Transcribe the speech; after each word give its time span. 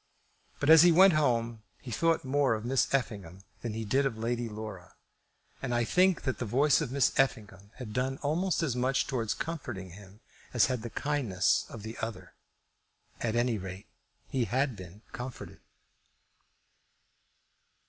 But 0.59 0.71
as 0.71 0.81
he 0.81 0.91
went 0.91 1.13
home 1.13 1.61
he 1.79 1.91
thought 1.91 2.25
more 2.25 2.55
of 2.55 2.65
Miss 2.65 2.91
Effingham 2.91 3.43
than 3.61 3.73
he 3.73 3.85
did 3.85 4.03
of 4.03 4.17
Lady 4.17 4.49
Laura; 4.49 4.95
and 5.61 5.75
I 5.75 5.83
think 5.83 6.23
that 6.23 6.39
the 6.39 6.43
voice 6.45 6.81
of 6.81 6.91
Miss 6.91 7.11
Effingham 7.19 7.69
had 7.75 7.93
done 7.93 8.17
almost 8.23 8.63
as 8.63 8.75
much 8.75 9.05
towards 9.05 9.35
comforting 9.35 9.91
him 9.91 10.19
as 10.55 10.65
had 10.65 10.81
the 10.81 10.89
kindness 10.89 11.67
of 11.69 11.83
the 11.83 11.99
other. 11.99 12.33
At 13.19 13.35
any 13.35 13.59
rate, 13.59 13.85
he 14.27 14.45
had 14.45 14.75
been 14.75 15.03
comforted. 15.11 15.59